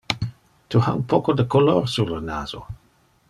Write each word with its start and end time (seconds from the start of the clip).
Tu 0.75 0.79
ha 0.85 0.93
un 0.99 1.03
poco 1.11 1.31
de 1.41 1.45
color 1.57 1.87
sur 1.97 2.09
le 2.15 2.19
naso. 2.31 2.65